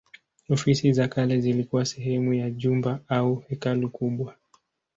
Ofisi 0.49 0.93
za 0.93 1.07
kale 1.07 1.39
zilikuwa 1.41 1.85
sehemu 1.85 2.33
ya 2.33 2.49
jumba 2.51 2.99
au 3.07 3.39
hekalu 3.47 3.89
kubwa. 3.89 4.35